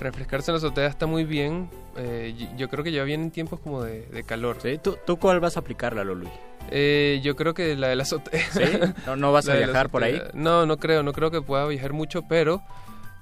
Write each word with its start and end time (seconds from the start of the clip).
Refrescarse 0.00 0.50
en 0.50 0.54
la 0.54 0.58
azotea 0.58 0.86
está 0.86 1.06
muy 1.06 1.24
bien. 1.24 1.68
Eh, 1.96 2.34
yo 2.56 2.68
creo 2.68 2.84
que 2.84 2.92
ya 2.92 3.02
vienen 3.04 3.30
tiempos 3.30 3.60
como 3.60 3.82
de, 3.82 4.06
de 4.06 4.22
calor. 4.22 4.58
¿Sí? 4.62 4.78
¿Tú, 4.78 4.96
¿Tú 5.06 5.18
cuál 5.18 5.40
vas 5.40 5.56
a 5.56 5.60
aplicar, 5.60 5.94
Lalo 5.94 6.14
Luis? 6.14 6.30
Eh, 6.70 7.20
yo 7.22 7.34
creo 7.36 7.54
que 7.54 7.74
la 7.76 7.88
de 7.88 7.96
la 7.96 8.02
azotea. 8.02 8.40
¿Sí? 8.50 8.62
¿No, 9.06 9.16
no 9.16 9.32
vas 9.32 9.48
a 9.48 9.54
viajar 9.56 9.90
por 9.90 10.04
ahí? 10.04 10.20
No, 10.34 10.66
no 10.66 10.76
creo, 10.76 11.02
no 11.02 11.12
creo 11.12 11.30
que 11.30 11.42
pueda 11.42 11.66
viajar 11.66 11.92
mucho, 11.92 12.22
pero, 12.28 12.62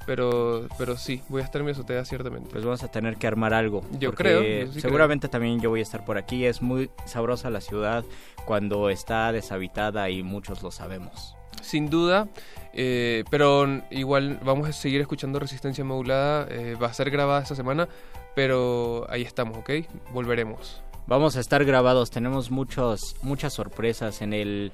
pero, 0.04 0.66
pero 0.78 0.96
sí, 0.96 1.22
voy 1.28 1.42
a 1.42 1.44
estar 1.44 1.60
en 1.60 1.66
mi 1.66 1.72
azotea 1.72 2.04
ciertamente. 2.04 2.50
Pues 2.50 2.64
vamos 2.64 2.82
a 2.82 2.88
tener 2.90 3.16
que 3.16 3.26
armar 3.26 3.54
algo. 3.54 3.82
Yo 3.98 4.12
creo, 4.12 4.42
yo 4.42 4.72
sí 4.72 4.80
seguramente 4.80 5.28
también 5.28 5.60
yo 5.60 5.70
voy 5.70 5.80
a 5.80 5.84
estar 5.84 6.04
por 6.04 6.18
aquí. 6.18 6.44
Es 6.44 6.60
muy 6.60 6.90
sabrosa 7.04 7.50
la 7.50 7.60
ciudad 7.60 8.04
cuando 8.44 8.90
está 8.90 9.32
deshabitada 9.32 10.10
y 10.10 10.22
muchos 10.22 10.62
lo 10.62 10.70
sabemos. 10.70 11.35
Sin 11.62 11.90
duda, 11.90 12.28
eh, 12.72 13.24
pero 13.30 13.82
igual 13.90 14.38
vamos 14.44 14.68
a 14.68 14.72
seguir 14.72 15.00
escuchando 15.00 15.38
Resistencia 15.38 15.84
Modulada. 15.84 16.46
eh, 16.50 16.76
va 16.80 16.88
a 16.88 16.94
ser 16.94 17.10
grabada 17.10 17.42
esta 17.42 17.54
semana, 17.54 17.88
pero 18.34 19.06
ahí 19.10 19.22
estamos, 19.22 19.58
¿ok? 19.58 19.70
Volveremos. 20.12 20.82
Vamos 21.06 21.36
a 21.36 21.40
estar 21.40 21.64
grabados, 21.64 22.10
tenemos 22.10 22.50
muchos, 22.50 23.16
muchas 23.22 23.52
sorpresas 23.52 24.22
en 24.22 24.32
el... 24.32 24.72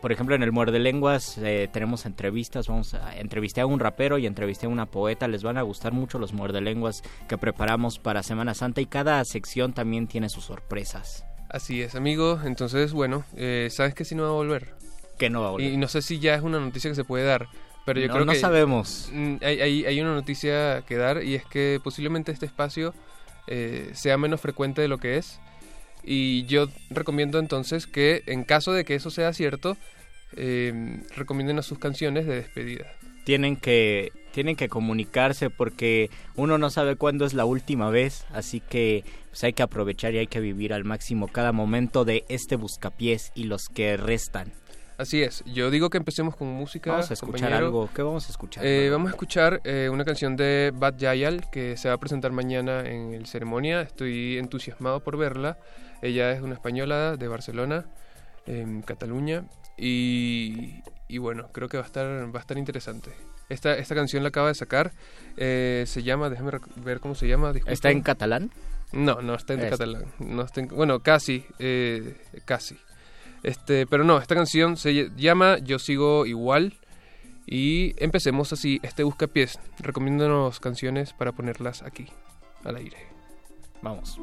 Por 0.00 0.10
ejemplo, 0.10 0.34
en 0.34 0.42
el 0.42 0.50
Muerde 0.50 0.80
Lenguas 0.80 1.38
eh, 1.38 1.68
tenemos 1.72 2.06
entrevistas, 2.06 2.66
vamos 2.66 2.94
a 2.94 3.16
entrevisté 3.16 3.60
a 3.60 3.66
un 3.66 3.78
rapero 3.78 4.18
y 4.18 4.26
entrevisté 4.26 4.66
a 4.66 4.68
una 4.68 4.86
poeta, 4.86 5.28
les 5.28 5.44
van 5.44 5.58
a 5.58 5.62
gustar 5.62 5.92
mucho 5.92 6.18
los 6.18 6.32
Muerde 6.32 6.60
Lenguas 6.60 7.02
que 7.28 7.38
preparamos 7.38 8.00
para 8.00 8.24
Semana 8.24 8.54
Santa 8.54 8.80
y 8.80 8.86
cada 8.86 9.24
sección 9.24 9.72
también 9.72 10.08
tiene 10.08 10.28
sus 10.28 10.44
sorpresas. 10.44 11.24
Así 11.48 11.82
es, 11.82 11.94
amigo. 11.94 12.40
Entonces, 12.44 12.92
bueno, 12.92 13.24
eh, 13.36 13.68
¿sabes 13.70 13.94
que 13.94 14.04
si 14.04 14.16
no 14.16 14.24
va 14.24 14.30
a 14.30 14.32
volver? 14.32 14.74
Que 15.22 15.30
no 15.30 15.40
va 15.42 15.48
a 15.48 15.50
volver. 15.52 15.72
Y 15.72 15.76
no 15.76 15.86
sé 15.86 16.02
si 16.02 16.18
ya 16.18 16.34
es 16.34 16.42
una 16.42 16.58
noticia 16.58 16.90
que 16.90 16.96
se 16.96 17.04
puede 17.04 17.24
dar, 17.24 17.46
pero 17.86 18.00
yo 18.00 18.08
no, 18.08 18.14
creo 18.14 18.24
no 18.24 18.32
que... 18.32 18.40
sabemos. 18.40 19.08
Mm, 19.12 19.36
Hay, 19.42 19.60
hay, 19.60 19.84
hay 19.84 20.00
una 20.00 20.14
noticia 20.14 20.82
que 20.82 20.96
dar 20.96 21.22
y 21.22 21.36
es 21.36 21.44
que 21.44 21.78
posiblemente 21.82 22.32
este 22.32 22.46
espacio 22.46 22.92
eh, 23.46 23.90
sea 23.94 24.18
menos 24.18 24.40
frecuente 24.40 24.82
de 24.82 24.88
lo 24.88 24.98
que 24.98 25.18
es. 25.18 25.38
Y 26.02 26.44
yo 26.46 26.66
recomiendo 26.90 27.38
entonces 27.38 27.86
que 27.86 28.24
en 28.26 28.42
caso 28.42 28.72
de 28.72 28.84
que 28.84 28.96
eso 28.96 29.10
sea 29.10 29.32
cierto, 29.32 29.76
eh, 30.36 31.00
recomienden 31.14 31.60
a 31.60 31.62
sus 31.62 31.78
canciones 31.78 32.26
de 32.26 32.34
despedida. 32.36 32.86
tienen 33.24 33.54
que 33.56 34.10
tienen 34.32 34.56
que 34.56 34.68
comunicarse 34.68 35.50
porque 35.50 36.10
uno 36.34 36.56
no 36.58 36.70
sabe 36.70 36.96
cuándo 36.96 37.26
es 37.26 37.34
la 37.34 37.44
última 37.44 37.90
vez, 37.90 38.24
así 38.32 38.60
que 38.60 39.04
pues 39.28 39.44
hay 39.44 39.52
que 39.52 39.62
aprovechar 39.62 40.14
y 40.14 40.18
hay 40.18 40.26
que 40.26 40.40
vivir 40.40 40.72
al 40.72 40.84
máximo 40.84 41.28
cada 41.28 41.52
momento 41.52 42.04
de 42.04 42.24
este 42.28 42.56
buscapiés 42.56 43.30
y 43.34 43.44
los 43.44 43.68
que 43.72 43.96
restan. 43.98 44.52
Así 45.02 45.22
es, 45.22 45.42
yo 45.46 45.70
digo 45.70 45.90
que 45.90 45.98
empecemos 45.98 46.36
con 46.36 46.48
música. 46.48 46.90
Vamos 46.92 47.10
a 47.10 47.14
escuchar 47.14 47.40
compañero. 47.40 47.66
algo. 47.66 47.90
¿Qué 47.94 48.02
vamos 48.02 48.26
a 48.28 48.30
escuchar? 48.30 48.64
Eh, 48.64 48.88
vamos 48.90 49.08
a 49.08 49.10
escuchar 49.10 49.60
eh, 49.64 49.88
una 49.92 50.04
canción 50.04 50.36
de 50.36 50.72
Bad 50.74 50.96
Yayal 50.96 51.50
que 51.50 51.76
se 51.76 51.88
va 51.88 51.94
a 51.94 51.98
presentar 51.98 52.30
mañana 52.32 52.80
en 52.88 53.12
el 53.14 53.26
ceremonia. 53.26 53.82
Estoy 53.82 54.38
entusiasmado 54.38 55.00
por 55.00 55.16
verla. 55.16 55.58
Ella 56.02 56.32
es 56.32 56.40
una 56.40 56.54
española 56.54 57.16
de 57.16 57.28
Barcelona, 57.28 57.86
en 58.46 58.82
Cataluña. 58.82 59.44
Y, 59.76 60.82
y 61.08 61.18
bueno, 61.18 61.48
creo 61.52 61.68
que 61.68 61.76
va 61.78 61.82
a 61.82 61.86
estar, 61.86 62.06
va 62.34 62.38
a 62.38 62.40
estar 62.40 62.56
interesante. 62.58 63.10
Esta, 63.48 63.74
esta 63.76 63.94
canción 63.94 64.22
la 64.22 64.28
acaba 64.30 64.48
de 64.48 64.54
sacar. 64.54 64.92
eh, 65.36 65.84
se 65.86 66.02
llama, 66.02 66.30
déjame 66.30 66.52
ver 66.76 67.00
cómo 67.00 67.14
se 67.14 67.26
llama. 67.28 67.52
disculpa. 67.52 67.72
¿Está 67.72 67.90
en 67.90 68.02
catalán? 68.02 68.50
No, 68.92 69.20
no 69.22 69.34
está 69.34 69.54
en 69.54 69.60
Es- 69.60 69.70
catalán. 69.70 70.04
No 70.20 70.42
está 70.42 70.60
en- 70.60 70.68
bueno, 70.68 71.00
casi, 71.00 71.44
eh, 71.58 72.16
casi. 72.44 72.76
Este, 73.42 73.86
pero 73.86 74.04
no, 74.04 74.18
esta 74.18 74.34
canción 74.34 74.76
se 74.76 74.92
ll- 74.92 75.16
llama 75.16 75.58
Yo 75.58 75.78
sigo 75.78 76.26
igual. 76.26 76.74
Y 77.46 77.94
empecemos 78.02 78.52
así 78.52 78.78
este 78.84 79.02
buscapiés, 79.02 79.58
recomiéndonos 79.80 80.60
canciones 80.60 81.12
para 81.12 81.32
ponerlas 81.32 81.82
aquí, 81.82 82.06
al 82.64 82.76
aire. 82.76 82.96
Vamos. 83.82 84.16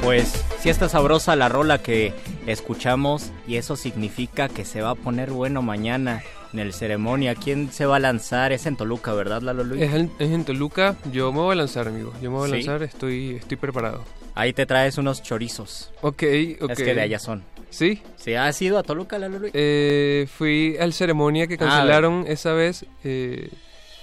Pues 0.04 0.32
sí 0.62 0.70
está 0.70 0.88
sabrosa 0.88 1.36
la 1.36 1.50
rola 1.50 1.82
que 1.82 2.14
escuchamos 2.48 3.32
y 3.48 3.56
eso 3.56 3.76
significa 3.76 4.50
que 4.50 4.66
se 4.66 4.82
va 4.82 4.92
a 4.92 4.96
poner 4.96 5.32
bueno 5.32 5.62
mañana 5.62 6.24
en 6.54 6.60
el 6.60 6.74
ceremonia. 6.74 7.36
¿Quién 7.36 7.72
se 7.72 7.86
va 7.86 7.96
a 7.98 8.00
lanzar? 8.00 8.52
Es 8.52 8.66
en 8.66 8.76
Toluca, 8.76 9.14
¿verdad, 9.14 9.42
Lalo 9.42 9.64
Luis? 9.64 9.82
Es 9.82 9.94
en, 9.94 10.12
es 10.20 10.30
en 10.32 10.44
Toluca, 10.46 10.96
yo 11.12 11.32
me 11.32 11.40
voy 11.40 11.54
a 11.54 11.56
lanzar, 11.56 11.88
amigo. 11.88 12.14
Yo 12.22 12.32
me 12.32 12.38
voy 12.38 12.48
a 12.50 12.56
¿Sí? 12.56 12.66
lanzar, 12.66 12.84
estoy, 12.84 13.36
estoy 13.38 13.58
preparado. 13.58 14.04
Ahí 14.36 14.54
te 14.54 14.66
traes 14.66 14.98
unos 14.98 15.22
chorizos. 15.24 15.92
Ok, 16.02 16.24
ok. 16.62 16.72
Es 16.72 16.78
que 16.78 16.94
de 16.96 17.02
allá 17.02 17.20
son. 17.20 17.44
¿Sí? 17.70 18.02
¿Sí 18.18 18.34
has 18.34 18.62
ido 18.62 18.78
a 18.78 18.84
Toluca, 18.84 19.18
Lalo 19.18 19.40
Luis? 19.40 19.52
Eh, 19.56 20.28
fui 20.38 20.76
al 20.78 20.94
ceremonia 20.94 21.48
que 21.48 21.54
Ah, 21.56 21.58
cancelaron 21.60 22.26
esa 22.28 22.54
vez. 22.54 22.86
eh, 23.04 23.50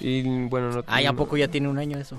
y 0.01 0.23
bueno, 0.47 0.71
no. 0.71 0.85
Ay, 0.87 1.07
¿a 1.07 1.13
poco 1.13 1.37
ya 1.37 1.49
tiene 1.49 1.69
un 1.69 1.77
año 1.79 1.99
eso? 1.99 2.17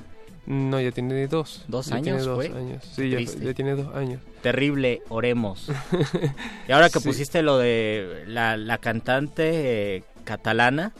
No, 0.49 0.81
ya 0.81 0.91
tiene 0.91 1.27
dos. 1.27 1.63
¿Dos 1.67 1.85
Ya 1.87 2.01
tiene 2.01 2.17
años, 2.17 2.25
dos 2.25 2.45
Sí, 2.91 3.09
ya, 3.11 3.53
tiene 3.53 3.75
dos 3.75 3.95
años. 3.95 4.19
Terrible, 4.41 5.03
oremos. 5.09 5.69
y 6.67 6.71
ahora 6.71 6.89
que 6.89 6.99
Sí. 6.99 7.07
pusiste 7.07 7.43
lo 7.43 7.59
de 7.59 8.23
la, 8.25 8.57
la 8.57 8.79
cantante 8.79 9.97
eh, 9.97 10.03
catalana, 10.23 10.91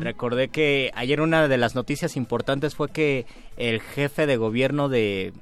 recordé 0.00 0.48
que 0.48 0.90
ayer 0.96 1.20
una 1.20 1.46
de 1.46 1.56
las 1.56 1.76
noticias 1.76 2.16
importantes 2.16 2.74
fue 2.74 2.90
que 2.90 3.26
el 3.56 3.80
jefe 3.80 4.26
de 4.26 4.36
gobierno 4.36 4.88
de, 4.88 5.32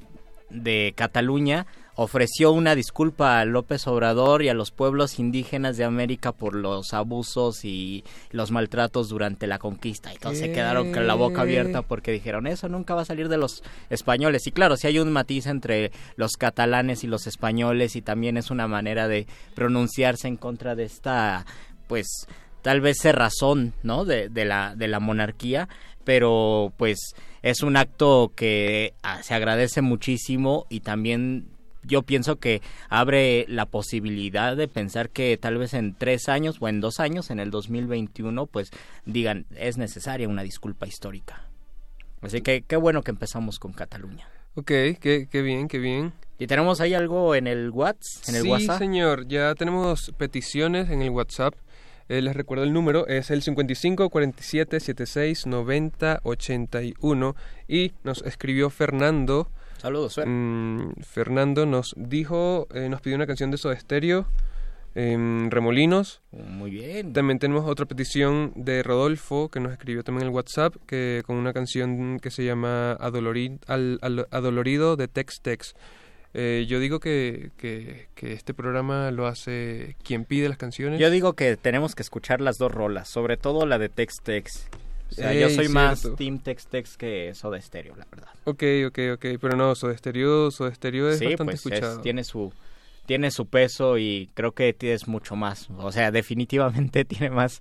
de 0.50 0.92
Cataluña 0.94 1.66
ofreció 1.96 2.52
una 2.52 2.74
disculpa 2.74 3.38
a 3.38 3.44
López 3.44 3.86
Obrador 3.86 4.42
y 4.42 4.48
a 4.48 4.54
los 4.54 4.70
pueblos 4.70 5.18
indígenas 5.18 5.76
de 5.76 5.84
América 5.84 6.32
por 6.32 6.54
los 6.54 6.92
abusos 6.92 7.64
y 7.64 8.04
los 8.30 8.50
maltratos 8.50 9.08
durante 9.08 9.46
la 9.46 9.58
conquista. 9.58 10.12
Y 10.12 10.18
todos 10.18 10.38
se 10.38 10.52
quedaron 10.52 10.92
con 10.92 11.06
la 11.06 11.14
boca 11.14 11.42
abierta 11.42 11.82
porque 11.82 12.12
dijeron, 12.12 12.46
eso 12.46 12.68
nunca 12.68 12.94
va 12.94 13.02
a 13.02 13.06
salir 13.06 13.28
de 13.28 13.36
los 13.36 13.62
españoles. 13.90 14.46
Y 14.46 14.52
claro, 14.52 14.76
si 14.76 14.86
hay 14.88 14.98
un 14.98 15.12
matiz 15.12 15.46
entre 15.46 15.92
los 16.16 16.32
catalanes 16.32 17.04
y 17.04 17.06
los 17.06 17.26
españoles 17.26 17.94
y 17.96 18.02
también 18.02 18.36
es 18.36 18.50
una 18.50 18.66
manera 18.66 19.06
de 19.06 19.26
pronunciarse 19.54 20.26
en 20.26 20.36
contra 20.36 20.74
de 20.74 20.84
esta, 20.84 21.46
pues, 21.86 22.26
tal 22.62 22.80
vez 22.80 23.04
razón, 23.04 23.74
¿no? 23.82 24.04
De, 24.04 24.28
de 24.28 24.44
la, 24.44 24.74
de 24.74 24.88
la 24.88 24.98
monarquía, 24.98 25.68
pero 26.04 26.72
pues 26.76 27.14
es 27.42 27.62
un 27.62 27.76
acto 27.76 28.32
que 28.34 28.94
ah, 29.02 29.22
se 29.22 29.34
agradece 29.34 29.82
muchísimo 29.82 30.66
y 30.70 30.80
también 30.80 31.53
yo 31.86 32.02
pienso 32.02 32.36
que 32.36 32.62
abre 32.88 33.46
la 33.48 33.66
posibilidad 33.66 34.56
de 34.56 34.68
pensar 34.68 35.10
que 35.10 35.36
tal 35.36 35.58
vez 35.58 35.74
en 35.74 35.94
tres 35.94 36.28
años 36.28 36.56
o 36.60 36.68
en 36.68 36.80
dos 36.80 37.00
años, 37.00 37.30
en 37.30 37.40
el 37.40 37.50
2021, 37.50 38.46
pues 38.46 38.70
digan, 39.04 39.46
es 39.56 39.78
necesaria 39.78 40.28
una 40.28 40.42
disculpa 40.42 40.86
histórica. 40.86 41.48
Así 42.20 42.40
que 42.40 42.62
qué 42.62 42.76
bueno 42.76 43.02
que 43.02 43.10
empezamos 43.10 43.58
con 43.58 43.72
Cataluña. 43.72 44.28
Ok, 44.54 44.66
qué, 44.66 45.28
qué 45.30 45.42
bien, 45.42 45.68
qué 45.68 45.78
bien. 45.78 46.12
¿Y 46.38 46.46
tenemos 46.46 46.80
ahí 46.80 46.94
algo 46.94 47.34
en 47.34 47.46
el 47.46 47.70
WhatsApp? 47.70 48.28
En 48.28 48.34
el 48.36 48.42
sí, 48.42 48.48
WhatsApp? 48.48 48.78
señor, 48.78 49.28
ya 49.28 49.54
tenemos 49.54 50.12
peticiones 50.16 50.90
en 50.90 51.02
el 51.02 51.10
WhatsApp. 51.10 51.54
Eh, 52.08 52.20
les 52.20 52.34
recuerdo 52.34 52.64
el 52.64 52.72
número, 52.72 53.06
es 53.06 53.30
el 53.30 53.42
55 53.42 54.10
47 54.10 54.78
76 54.78 55.46
90 55.46 56.20
81 56.22 57.36
y 57.66 57.92
nos 58.02 58.22
escribió 58.22 58.68
Fernando. 58.68 59.50
Saludos. 59.84 60.18
Mm, 60.24 60.92
Fernando 61.02 61.66
nos 61.66 61.92
dijo, 61.96 62.66
eh, 62.74 62.88
nos 62.88 63.02
pidió 63.02 63.16
una 63.16 63.26
canción 63.26 63.50
de 63.50 63.58
Soda 63.58 63.78
Stereo, 63.78 64.26
em, 64.94 65.50
Remolinos. 65.50 66.22
Muy 66.32 66.70
bien. 66.70 67.12
También 67.12 67.38
tenemos 67.38 67.68
otra 67.68 67.84
petición 67.84 68.52
de 68.56 68.82
Rodolfo 68.82 69.50
que 69.50 69.60
nos 69.60 69.72
escribió 69.72 70.02
también 70.02 70.22
en 70.22 70.28
el 70.28 70.34
WhatsApp 70.34 70.74
que 70.86 71.22
con 71.26 71.36
una 71.36 71.52
canción 71.52 72.18
que 72.18 72.30
se 72.30 72.44
llama 72.46 72.96
Adolori- 72.98 73.58
Al- 73.66 73.98
Al- 74.00 74.26
Adolorido 74.30 74.96
de 74.96 75.06
Tex 75.08 75.40
Tex. 75.42 75.74
Eh, 76.32 76.64
yo 76.66 76.80
digo 76.80 76.98
que, 76.98 77.50
que, 77.58 78.08
que 78.14 78.32
este 78.32 78.54
programa 78.54 79.10
lo 79.10 79.26
hace 79.26 79.96
quien 80.02 80.24
pide 80.24 80.48
las 80.48 80.56
canciones. 80.58 80.98
Yo 80.98 81.10
digo 81.10 81.34
que 81.34 81.56
tenemos 81.58 81.94
que 81.94 82.02
escuchar 82.02 82.40
las 82.40 82.56
dos 82.56 82.72
rolas, 82.72 83.08
sobre 83.08 83.36
todo 83.36 83.66
la 83.66 83.78
de 83.78 83.90
Tex 83.90 84.14
Tex. 84.22 84.68
O 85.14 85.22
sea, 85.22 85.32
yo 85.32 85.48
soy 85.50 85.68
más. 85.68 86.08
Team 86.16 86.38
Tex 86.38 86.66
Tex 86.66 86.96
que 86.96 87.32
Soda 87.34 87.60
Stereo, 87.60 87.96
la 87.96 88.06
verdad. 88.10 88.28
Ok, 88.44 88.62
ok, 88.88 88.98
ok, 89.14 89.26
pero 89.40 89.56
no, 89.56 89.74
Soda 89.74 89.96
Stereo, 89.96 90.50
Soda 90.50 90.74
Stereo 90.74 91.08
es 91.08 91.18
sí, 91.18 91.24
bastante 91.26 91.44
pues 91.44 91.60
es- 91.60 91.66
escuchado. 91.72 92.00
tiene 92.00 92.24
su 92.24 92.52
tiene 93.06 93.30
su 93.30 93.46
peso 93.46 93.98
y 93.98 94.30
creo 94.34 94.52
que 94.52 94.72
tienes 94.72 95.06
mucho 95.08 95.36
más. 95.36 95.68
O 95.76 95.92
sea, 95.92 96.10
definitivamente 96.10 97.04
tiene 97.04 97.30
más 97.30 97.60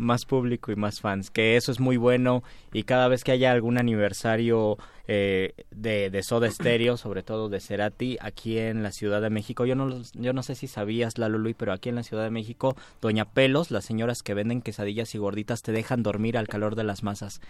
más 0.00 0.24
público 0.24 0.72
y 0.72 0.76
más 0.76 1.00
fans, 1.00 1.30
que 1.30 1.56
eso 1.56 1.70
es 1.70 1.78
muy 1.80 1.96
bueno 1.96 2.42
y 2.72 2.82
cada 2.84 3.06
vez 3.08 3.22
que 3.22 3.32
haya 3.32 3.52
algún 3.52 3.78
aniversario 3.78 4.78
eh, 5.06 5.52
de, 5.70 6.10
de 6.10 6.22
Soda 6.22 6.50
Stereo, 6.50 6.96
sobre 6.96 7.22
todo 7.22 7.48
de 7.48 7.60
Cerati, 7.60 8.16
aquí 8.20 8.58
en 8.58 8.82
la 8.82 8.92
Ciudad 8.92 9.20
de 9.20 9.30
México, 9.30 9.66
yo 9.66 9.74
no, 9.74 10.02
yo 10.14 10.32
no 10.32 10.42
sé 10.42 10.54
si 10.54 10.66
sabías, 10.66 11.18
Lalo 11.18 11.38
Luis, 11.38 11.56
pero 11.58 11.72
aquí 11.72 11.88
en 11.88 11.96
la 11.96 12.02
Ciudad 12.02 12.24
de 12.24 12.30
México, 12.30 12.76
Doña 13.00 13.24
Pelos, 13.26 13.70
las 13.70 13.84
señoras 13.84 14.22
que 14.22 14.34
venden 14.34 14.62
quesadillas 14.62 15.14
y 15.14 15.18
gorditas, 15.18 15.62
te 15.62 15.72
dejan 15.72 16.02
dormir 16.02 16.38
al 16.38 16.48
calor 16.48 16.74
de 16.76 16.84
las 16.84 17.02
masas, 17.02 17.40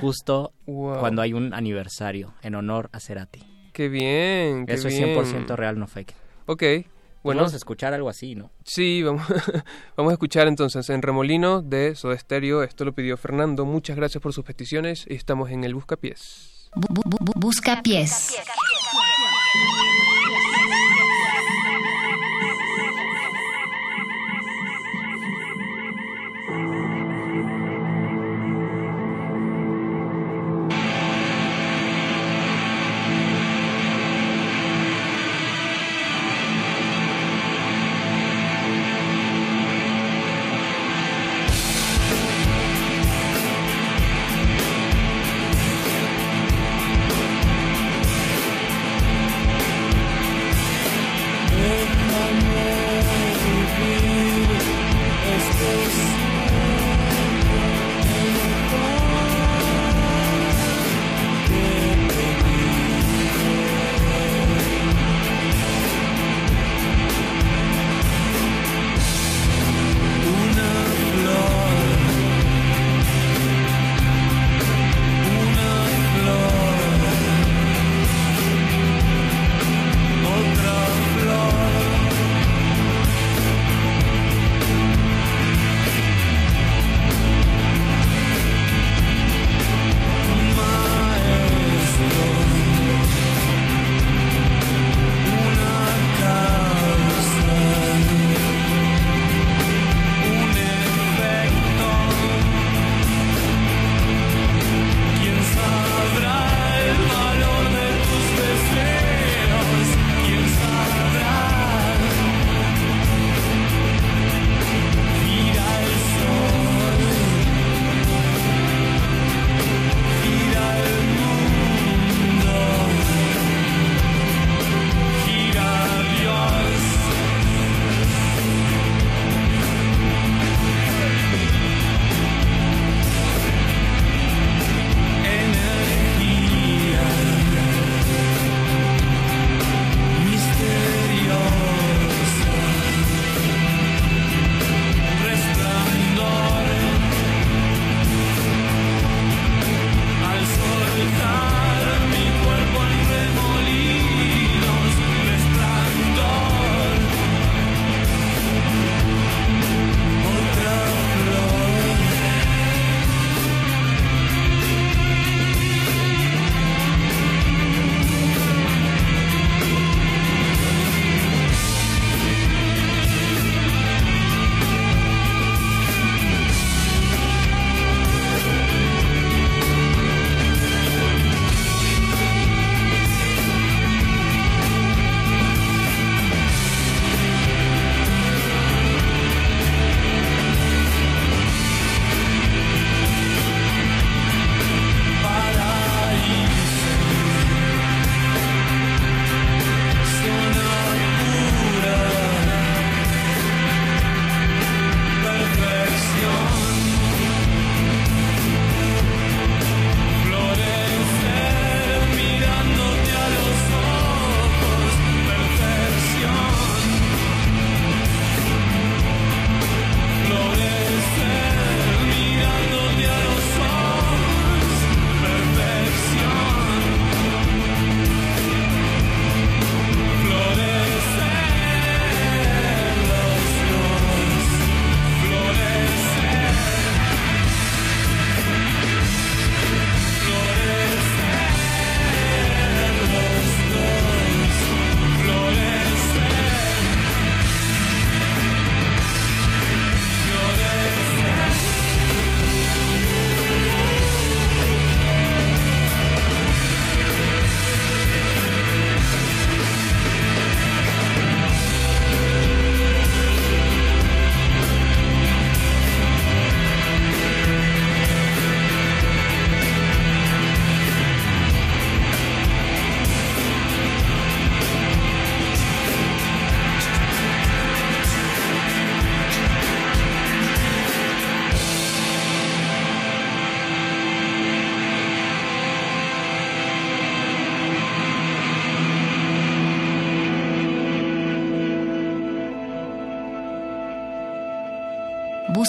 justo 0.00 0.52
Wow. 0.66 0.98
cuando 1.00 1.22
hay 1.22 1.32
un 1.32 1.52
aniversario 1.54 2.34
en 2.42 2.54
honor 2.54 2.88
a 2.92 3.00
Cerati. 3.00 3.42
Qué 3.72 3.88
bien, 3.88 4.66
qué 4.66 4.74
Eso 4.74 4.88
es 4.88 4.98
bien. 4.98 5.14
100% 5.14 5.56
real, 5.56 5.78
no 5.78 5.86
fake. 5.86 6.14
Ok, 6.46 6.62
Bueno, 7.22 7.36
bueno, 7.36 7.40
vamos 7.42 7.52
a 7.54 7.56
escuchar 7.58 7.92
algo 7.92 8.08
así, 8.08 8.34
¿no? 8.34 8.50
sí, 8.64 9.02
vamos, 9.02 9.22
vamos 9.96 10.10
a 10.10 10.14
escuchar 10.14 10.48
entonces 10.48 10.88
en 10.90 11.02
Remolino 11.02 11.60
de 11.60 11.94
Soda 11.94 12.16
Stereo. 12.18 12.62
Esto 12.62 12.84
lo 12.84 12.94
pidió 12.94 13.16
Fernando. 13.18 13.64
Muchas 13.66 13.96
gracias 13.96 14.22
por 14.22 14.32
sus 14.32 14.44
peticiones 14.44 15.04
y 15.08 15.14
estamos 15.14 15.50
en 15.50 15.64
el 15.64 15.74
Buscapiés. 15.74 16.70
Bu- 16.74 16.86
bu- 16.88 17.18
bu- 17.18 17.32
busca 17.40 17.82
pies. 17.82 18.36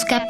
Busca 0.02 0.26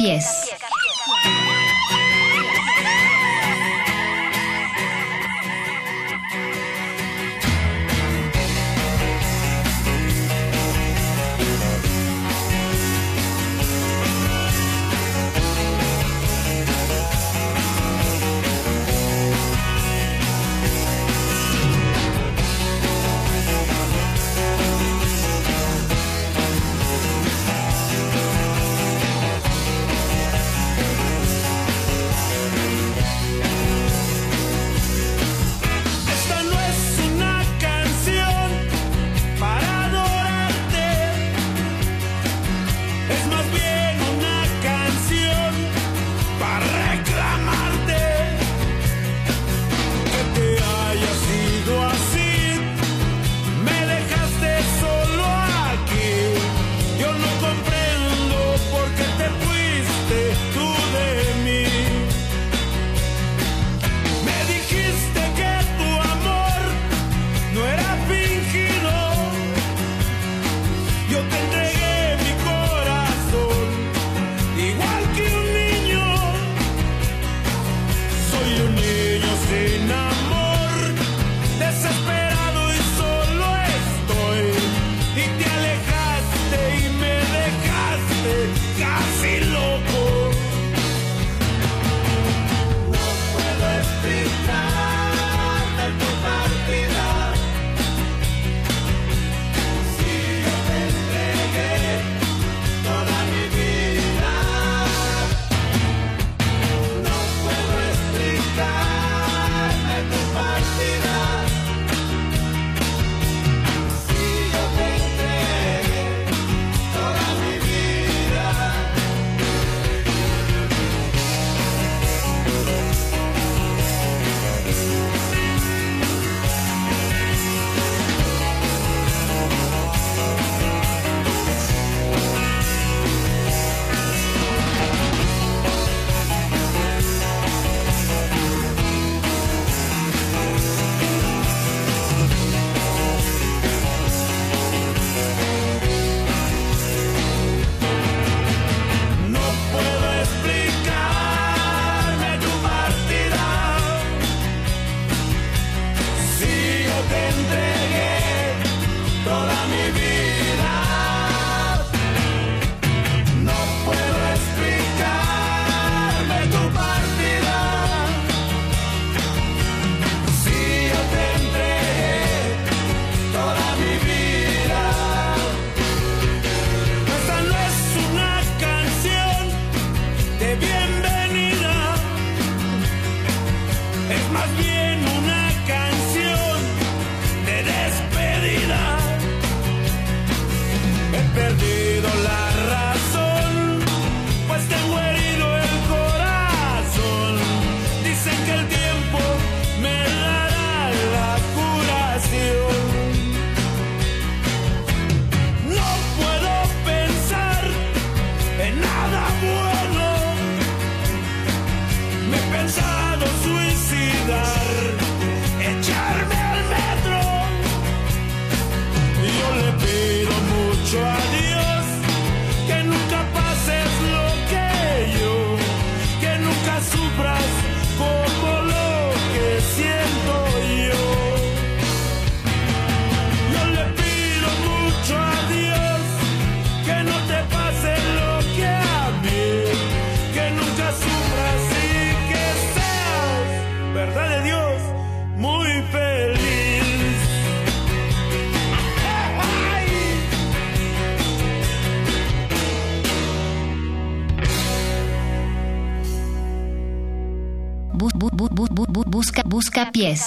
bu- 259.11 259.17
bu- 259.17 259.17
bu- 259.17 259.19
busca, 259.19 259.43
busca 259.45 259.85
pies. 259.91 260.21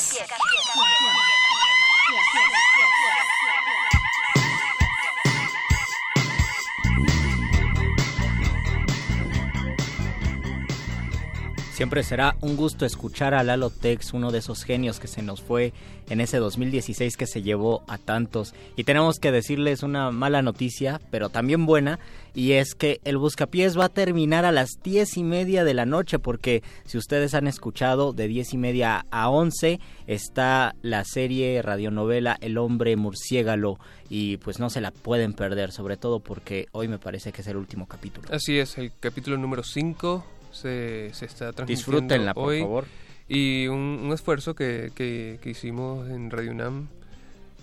Siempre 11.75 12.05
será 12.05 12.37
un 12.41 12.55
gusto 12.55 12.87
escuchar 12.87 13.35
a 13.35 13.43
Lalo 13.43 13.69
Tex, 13.69 14.13
uno 14.13 14.31
de 14.31 14.39
esos 14.39 14.63
genios 14.63 15.01
que 15.01 15.09
se 15.09 15.23
nos 15.23 15.43
fue 15.43 15.73
en 16.09 16.21
ese 16.21 16.37
2016 16.37 17.17
que 17.17 17.27
se 17.27 17.43
llevó 17.43 17.83
a 17.89 17.99
tantos. 17.99 18.55
Y 18.77 18.85
tenemos 18.85 19.19
que 19.19 19.33
decirles 19.33 19.83
una 19.83 20.13
mala 20.13 20.41
noticia, 20.41 21.01
pero 21.11 21.31
también 21.31 21.67
buena, 21.67 21.99
y 22.33 22.53
es 22.53 22.77
que 22.77 23.01
el 23.03 23.19
Buscapiés 23.19 23.77
va 23.77 23.87
a 23.87 23.89
terminar 23.89 24.45
a 24.45 24.53
las 24.53 24.79
diez 24.85 25.17
y 25.17 25.25
media 25.25 25.65
de 25.65 25.75
la 25.75 25.85
noche, 25.85 26.21
porque 26.21 26.63
si 26.85 26.97
ustedes 26.97 27.35
han 27.35 27.49
escuchado, 27.49 28.13
de 28.13 28.29
diez 28.29 28.55
y 28.55 28.57
media 28.57 29.05
a 29.11 29.29
once 29.29 29.81
está 30.07 30.77
la 30.83 31.05
serie 31.05 31.61
radionovela 31.61 32.39
El 32.41 32.57
hombre 32.57 32.95
murciégalo, 32.95 33.81
y 34.09 34.37
pues 34.37 34.61
no 34.61 34.71
se 34.71 34.81
la 34.81 34.93
pueden 34.93 35.33
perder, 35.33 35.73
sobre 35.73 35.97
todo 35.97 36.21
porque 36.21 36.69
hoy 36.71 36.87
me 36.87 37.01
parece 37.01 37.33
que 37.33 37.41
es 37.41 37.49
el 37.49 37.57
último 37.57 37.89
capítulo. 37.89 38.29
Así 38.31 38.61
es, 38.61 38.79
el 38.79 38.93
capítulo 39.01 39.37
número 39.39 39.65
5 39.65 40.34
se, 40.55 41.11
se 41.13 41.27
está 41.27 41.53
transmitiendo 41.53 41.67
Disfrútenla, 42.01 42.35
por 42.35 42.49
hoy. 42.49 42.61
favor. 42.61 42.85
Y 43.29 43.67
un, 43.69 44.01
un 44.05 44.13
esfuerzo 44.13 44.55
que, 44.55 44.91
que, 44.95 45.39
que 45.43 45.51
hicimos 45.51 46.09
en 46.11 46.31
Radio 46.31 46.51
UNAM, 46.53 46.89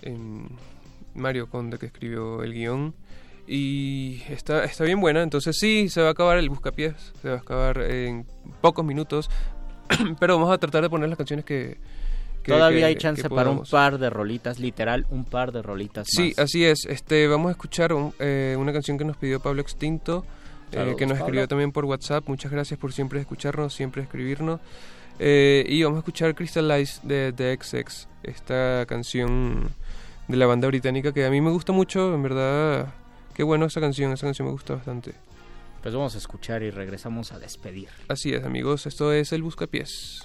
en 0.02 0.48
Mario 1.16 1.48
Conde 1.50 1.78
que 1.78 1.86
escribió 1.88 2.44
el 2.44 2.54
guion. 2.54 2.94
Y 3.48 4.22
está, 4.30 4.64
está 4.64 4.84
bien 4.86 5.02
buena, 5.02 5.24
entonces 5.24 5.58
sí, 5.60 5.90
se 5.90 6.02
va 6.02 6.10
a 6.10 6.12
acabar 6.12 6.38
el 6.38 6.50
buscapiés, 6.50 6.94
se 7.22 7.30
va 7.30 7.36
a 7.36 7.40
acabar 7.40 7.80
en 7.82 8.26
pocos 8.62 8.86
minutos, 8.86 9.30
pero 10.20 10.38
vamos 10.38 10.54
a 10.54 10.58
tratar 10.58 10.84
de 10.84 10.90
poner 10.90 11.10
las 11.10 11.18
canciones 11.18 11.44
que... 11.44 11.78
que- 12.44 12.52
Todavía 12.54 12.82
que- 12.82 12.86
hay 12.86 12.96
chance 12.96 13.30
para 13.30 13.50
un 13.50 13.64
par 13.64 13.98
de 13.98 14.10
rolitas, 14.10 14.60
literal, 14.60 15.06
un 15.10 15.26
par 15.26 15.52
de 15.52 15.62
rolitas 15.64 16.08
Sí, 16.10 16.30
más. 16.38 16.40
así 16.40 16.64
es. 16.64 16.86
Este, 16.86 17.28
vamos 17.28 17.50
a 17.50 17.52
escuchar 17.52 17.94
un- 17.94 18.14
eh, 18.20 18.56
una 18.58 18.72
canción 18.72 18.98
que 18.98 19.04
nos 19.06 19.18
pidió 19.18 19.40
Pablo 19.42 19.62
Extinto, 19.62 20.26
eh, 20.72 20.76
Saludos, 20.76 20.98
que 20.98 21.06
nos 21.06 21.14
Pablo. 21.18 21.26
escribió 21.26 21.48
también 21.48 21.72
por 21.72 21.86
WhatsApp. 21.86 22.28
Muchas 22.28 22.52
gracias 22.52 22.80
por 22.80 22.94
siempre 22.94 23.20
escucharnos, 23.20 23.74
siempre 23.74 24.02
escribirnos. 24.04 24.60
Eh, 25.20 25.66
y 25.68 25.84
vamos 25.84 25.98
a 25.98 26.00
escuchar 26.00 26.34
Crystallize 26.34 27.00
de 27.04 27.32
The 27.34 27.58
XX, 27.62 28.08
esta 28.24 28.86
canción 28.88 29.70
de 30.28 30.38
la 30.38 30.46
banda 30.48 30.68
británica 30.68 31.14
que 31.14 31.26
a 31.26 31.30
mí 31.30 31.42
me 31.42 31.52
gusta 31.52 31.74
mucho, 31.74 32.14
en 32.16 32.24
verdad. 32.24 32.94
Qué 33.34 33.44
bueno 33.44 33.66
esa 33.66 33.80
canción, 33.82 34.12
esa 34.12 34.28
canción 34.28 34.48
me 34.48 34.52
gusta 34.54 34.76
bastante. 34.76 35.14
Pues 35.82 35.94
vamos 35.94 36.16
a 36.16 36.18
escuchar 36.18 36.64
y 36.64 36.70
regresamos 36.70 37.32
a 37.32 37.40
despedir. 37.40 37.90
Así 38.08 38.34
es, 38.34 38.44
amigos, 38.44 38.86
esto 38.86 39.14
es 39.14 39.32
El 39.32 39.42
Buscapiés. 39.44 40.22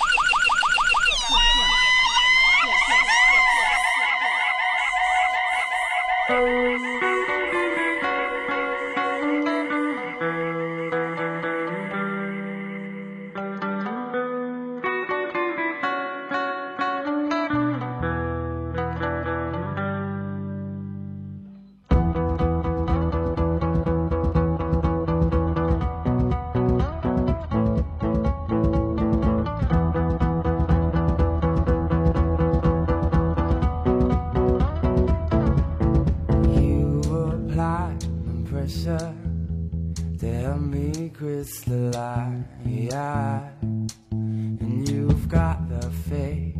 You've 45.26 45.32
got 45.32 45.68
the 45.68 45.90
faith 46.08 46.54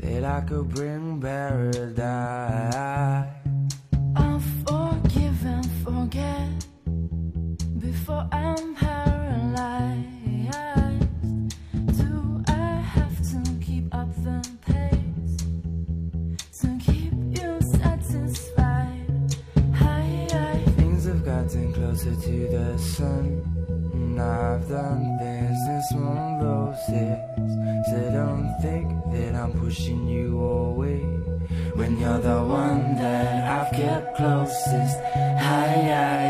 that 0.00 0.24
I 0.24 0.40
could 0.42 0.68
bring 0.68 1.20
paradise. 1.20 2.04
I'll 4.14 4.40
forgive 4.64 5.44
and 5.44 5.70
forget 5.82 6.66
before 7.80 8.28
I'm 8.30 8.76
paralyzed. 8.76 10.06
Do 11.98 12.42
I 12.46 12.80
have 12.94 13.16
to 13.32 13.40
keep 13.60 13.92
up 13.92 14.14
the 14.22 14.48
pace 14.66 15.36
to 16.60 16.78
keep 16.78 17.12
you 17.36 17.60
satisfied? 17.60 19.34
Hi, 19.74 20.28
hi. 20.30 20.58
Things 20.76 21.06
have 21.06 21.24
gotten 21.24 21.72
closer 21.72 22.14
to 22.14 22.48
the 22.48 22.78
sun. 22.78 23.42
And 23.92 24.20
I've 24.20 24.68
done 24.68 25.18
things 25.18 25.58
this 25.66 25.92
won't 25.92 26.42
roses. 26.42 27.15
I'm 29.46 29.52
pushing 29.60 30.08
you 30.08 30.40
away. 30.40 31.02
When 31.78 32.00
you're 32.00 32.18
the 32.18 32.42
one 32.42 32.96
that 32.96 33.44
I've 33.46 33.72
kept 33.72 34.16
closest. 34.16 34.98
Hi, 35.14 35.70
hi, 35.94 36.25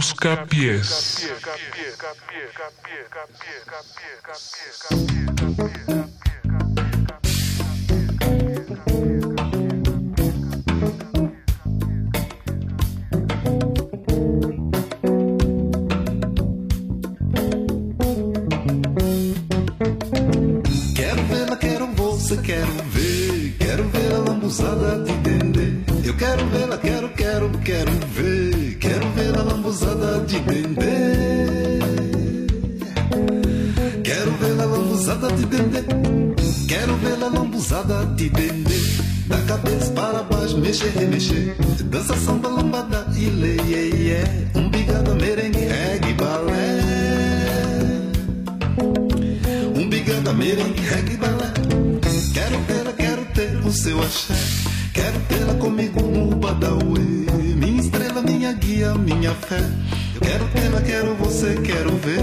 Busca 0.00 0.46
pies. 0.48 1.28
Dança 41.84 42.16
samba, 42.16 42.48
lambada 42.48 43.06
e 43.16 43.26
lê, 43.30 43.56
yeah. 43.56 44.30
Um 44.54 44.68
bigada, 44.70 45.14
merengue, 45.14 45.58
reggae, 45.58 46.14
balé. 46.14 46.80
Um 49.76 49.88
bigada, 49.88 50.32
merengue, 50.32 50.80
reggae, 50.80 51.16
balé. 51.16 51.52
Quero 52.32 52.58
tê-la, 52.66 52.92
quero 52.92 53.24
ter 53.34 53.56
o 53.66 53.72
seu 53.72 54.00
axé. 54.00 54.34
Quero 54.92 55.18
tê-la 55.28 55.54
comigo 55.54 56.00
no 56.00 56.36
Badawi. 56.36 57.26
Minha 57.56 57.80
estrela, 57.80 58.22
minha 58.22 58.52
guia, 58.52 58.94
minha 58.94 59.34
fé. 59.34 59.60
Eu 60.14 60.20
quero 60.20 60.48
tê-la, 60.48 60.80
quero 60.82 61.14
você, 61.16 61.54
quero 61.62 61.96
ver. 61.96 62.20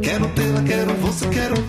Quero 0.00 0.28
tê-la, 0.28 0.62
quero 0.62 0.94
você, 0.94 1.28
quero 1.28 1.54
ver. 1.62 1.67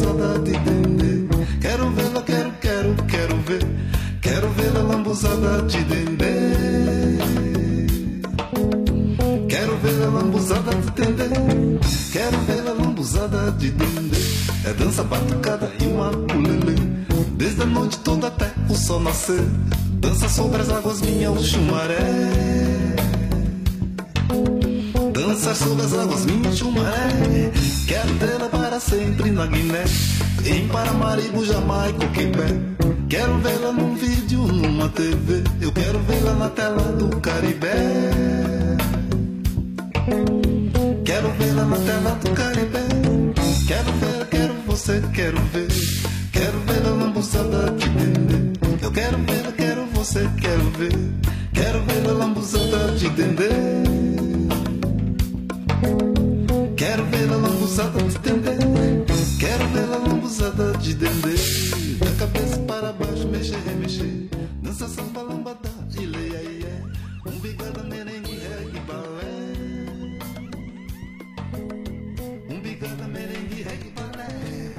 Lambuzada 0.00 0.38
de 0.38 0.52
dendê. 0.52 1.28
Quero 1.60 1.90
vê-la, 1.90 2.22
quero, 2.22 2.52
quero, 2.60 2.94
quero 3.04 3.36
ver. 3.42 3.66
Quero 4.22 4.48
ver 4.50 4.76
a 4.76 4.82
lambuzada 4.82 5.62
de 5.62 5.84
dendê. 5.84 6.26
Quero 9.48 9.76
ver 9.78 10.02
a 10.02 10.08
lambuzada 10.08 10.72
de 10.72 10.90
dendê. 10.90 11.28
Quero 12.12 12.38
ver 12.40 12.68
a 12.68 12.72
lambuzada 12.72 13.52
de 13.52 13.70
dendê. 13.70 14.18
É 14.64 14.72
dança 14.72 15.02
batucada 15.04 15.70
e 15.80 15.86
uma 15.86 16.10
culelê. 16.10 16.76
Desde 17.36 17.62
a 17.62 17.66
noite 17.66 17.98
toda 17.98 18.28
até 18.28 18.50
o 18.68 18.74
sol 18.74 19.00
nascer. 19.00 19.42
Dança 20.00 20.28
sobre 20.28 20.62
as 20.62 20.70
águas, 20.70 21.00
minha 21.02 21.30
o 21.30 21.42
chumaré. 21.42 22.49
Dança 25.40 25.54
sobre 25.54 25.86
as 25.86 25.94
águas, 25.94 26.26
chumaré. 26.58 27.50
Quero 27.86 28.14
tê-la 28.18 28.46
para 28.50 28.78
sempre 28.78 29.30
na 29.30 29.46
Guiné. 29.46 29.84
Em 30.44 30.68
Paramaribo, 30.68 31.42
Jamaica, 31.46 32.06
Quebec. 32.08 32.60
Quero 33.08 33.38
vê-la 33.38 33.72
num 33.72 33.94
vídeo, 33.94 34.40
numa 34.42 34.90
TV. 34.90 35.42
Eu 35.62 35.72
quero 35.72 35.98
vê-la 36.00 36.34
na 36.34 36.50
tela 36.50 36.82
do 36.92 37.08
Caribé. 37.20 37.74
Quero 41.06 41.30
vê-la 41.38 41.64
na 41.64 41.76
tela 41.78 42.18
do 42.22 42.30
Caribe. 42.32 42.78
Quero 43.66 43.92
ver, 43.92 44.26
quero 44.26 44.54
você, 44.66 45.02
quero 45.14 45.38
ver. 45.54 45.68
Quero 46.32 46.60
ver 46.66 46.86
a 46.86 46.90
lambuzada 46.90 47.70
de 47.78 47.88
dendê. 47.88 48.58
Eu 48.82 48.92
quero 48.92 49.16
ver, 49.16 49.52
quero 49.56 49.86
você, 49.86 50.28
quero 50.38 50.70
ver. 50.76 50.98
Quero 51.54 51.82
ver 51.84 52.10
a 52.10 52.12
lambuzada 52.12 52.92
de 52.94 53.08
dendê. 53.08 54.29
Lambuzada 57.70 58.02
de 58.02 58.18
dendê. 58.18 59.04
Quero 59.38 59.68
ver 59.68 59.94
a 59.94 59.98
lambuzada 59.98 60.72
de 60.78 60.94
dendê. 60.94 61.34
Da 61.98 62.12
cabeça 62.18 62.58
para 62.66 62.92
baixo, 62.92 63.28
mexer, 63.28 63.58
remexer. 63.64 64.28
Dança 64.62 64.88
samba, 64.88 65.22
lambada 65.22 65.70
e 65.98 66.06
leia, 66.06 66.42
iê. 66.42 66.66
Um 67.26 67.38
bigada, 67.38 67.82
merengue, 67.84 68.38
reggae, 68.38 68.80
balé. 68.88 69.34
Um 72.50 72.60
bigada, 72.60 73.06
merengue, 73.06 73.62
reggae, 73.62 73.90
balé. 73.94 74.74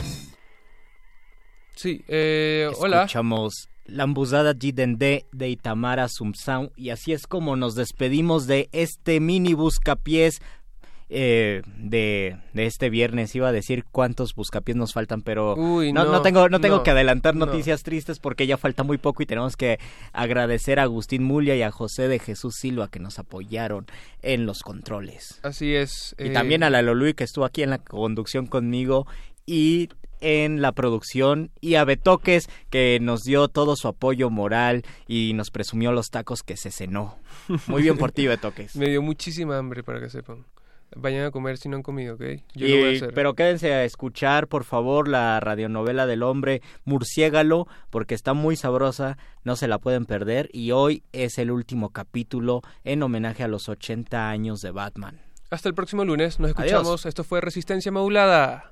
Sí, 1.76 2.04
eh, 2.10 2.70
hola. 2.78 3.04
Escuchamos 3.04 3.72
Lambuzada 3.86 4.54
Dendé 4.54 5.26
de 5.34 5.50
Itamara 5.50 6.08
Sumsau 6.08 6.72
y 6.78 6.92
así 6.92 7.12
es 7.12 7.28
como 7.28 7.56
nos 7.56 7.76
despedimos 7.76 8.48
de 8.48 8.70
este 8.72 9.20
mini 9.20 9.54
buscapiés 9.54 10.42
eh, 11.14 11.62
de, 11.78 12.38
de 12.54 12.66
este 12.66 12.90
viernes. 12.90 13.36
Iba 13.36 13.50
a 13.50 13.52
decir 13.52 13.84
cuántos 13.92 14.34
buscapiés 14.34 14.78
nos 14.78 14.94
faltan, 14.94 15.22
pero 15.22 15.56
Uy, 15.56 15.92
no, 15.92 16.06
no, 16.06 16.12
no 16.14 16.22
tengo, 16.22 16.48
no 16.48 16.62
tengo 16.62 16.78
no, 16.78 16.84
que 16.84 16.92
adelantar 16.92 17.36
no. 17.36 17.46
noticias 17.46 17.84
tristes 17.84 18.20
porque 18.20 18.48
ya 18.48 18.58
falta 18.58 18.84
muy 18.84 18.98
poco 18.98 19.22
y 19.22 19.26
tenemos 19.26 19.58
que 19.58 19.78
agradecer 20.14 20.80
a 20.80 20.84
Agustín 20.84 21.24
Mulia 21.24 21.56
y 21.58 21.64
a 21.64 21.72
José 21.72 22.08
de 22.08 22.20
Jesús 22.20 22.56
Silva 22.56 22.90
que 22.90 23.00
nos 23.00 23.20
apoyaron 23.20 23.88
en 24.22 24.46
los 24.46 24.62
controles. 24.62 25.42
Así 25.44 25.76
es. 25.76 26.16
Y 26.18 26.28
eh, 26.28 26.30
también 26.32 26.64
a 26.64 26.70
la 26.70 26.82
Lolui 26.82 27.14
que 27.14 27.26
estuvo 27.26 27.44
aquí 27.44 27.62
en 27.62 27.72
la 27.72 27.80
conducción 27.80 28.48
conmigo 28.48 29.06
y 29.46 29.90
en 30.22 30.62
la 30.62 30.72
producción 30.72 31.52
y 31.60 31.76
a 31.76 31.84
Betoques 31.84 32.48
que 32.70 33.00
nos 33.02 33.24
dio 33.24 33.50
todo 33.50 33.76
su 33.76 33.90
apoyo 33.90 34.30
moral 34.30 34.84
y 35.08 35.34
nos 35.34 35.52
presumió 35.52 35.92
los 35.92 36.10
tacos 36.10 36.42
que 36.42 36.56
se 36.56 36.72
cenó. 36.72 37.18
Muy 37.68 37.82
bien 37.82 37.98
por 37.98 38.14
ti, 38.14 38.28
Betoques. 38.28 38.78
Me 38.78 38.88
dio 38.88 39.02
muchísima 39.02 39.58
hambre 39.58 39.84
para 39.84 40.00
que 40.00 40.10
sepan. 40.10 40.46
Vayan 40.96 41.26
a 41.26 41.32
comer 41.32 41.58
si 41.58 41.70
no 41.70 41.78
han 41.78 41.84
comido, 41.84 42.16
¿ok? 42.16 42.22
Yo 42.54 42.68
lo 42.68 42.76
voy 42.78 42.94
a 42.94 42.98
hacer. 42.98 43.14
pero 43.14 43.34
quédense 43.34 43.74
a 43.74 43.86
escuchar, 43.86 44.48
por 44.48 44.66
favor, 44.66 45.08
la 45.08 45.40
radionovela 45.40 46.06
del 46.06 46.22
hombre 46.24 46.62
Murciégalo, 46.84 47.68
porque 47.90 48.14
está 48.14 48.34
muy 48.34 48.56
sabrosa, 48.56 49.18
no 49.44 49.56
se 49.56 49.68
la 49.68 49.80
pueden 49.80 50.06
perder. 50.06 50.50
Y 50.52 50.72
hoy 50.72 51.04
es 51.14 51.38
el 51.38 51.52
último 51.52 51.90
capítulo 51.92 52.62
en 52.84 53.04
homenaje 53.04 53.44
a 53.44 53.48
los 53.48 53.70
80 53.70 54.30
años 54.30 54.62
de 54.62 54.72
Batman. 54.72 55.22
Hasta 55.50 55.70
el 55.70 55.76
próximo 55.76 56.06
lunes. 56.06 56.40
Nos 56.40 56.52
Adiós. 56.52 56.66
escuchamos. 56.72 57.06
Esto 57.06 57.24
fue 57.24 57.42
Resistencia 57.42 57.92
Modulada. 57.92 58.72